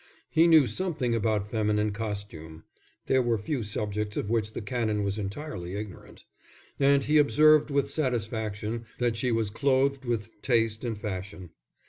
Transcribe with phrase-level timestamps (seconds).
[0.31, 2.63] He knew something about feminine costume,
[3.05, 6.25] (there were few subjects of which the Canon was entirely ignorant,)
[6.79, 11.51] and he observed with satisfaction that she was clothed with taste and fashion.